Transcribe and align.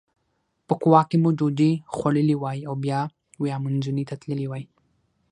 په 0.67 0.73
کووا 0.81 1.01
کې 1.09 1.17
مو 1.23 1.29
ډوډۍ 1.39 1.71
خوړلې 1.95 2.35
وای 2.39 2.59
او 2.69 2.73
بیا 2.83 2.99
ویامنزوني 3.41 4.03
ته 4.09 4.15
تللي 4.21 4.47
وای. 4.49 4.63